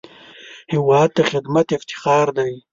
هېواد 0.73 1.09
ته 1.15 1.21
خدمت 1.31 1.67
افتخار 1.77 2.27
دی 2.37 2.53